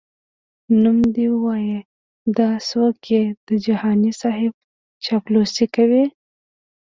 نوم 0.81 0.99
دي 1.15 1.27
وایه 1.43 1.79
دا 2.37 2.49
څوک 2.69 2.97
یې 3.13 3.23
د 3.47 3.49
جهاني 3.65 4.11
صیب 4.21 4.53
چاپلوسي 5.05 5.65
کوي؟🤧🧐 5.75 6.13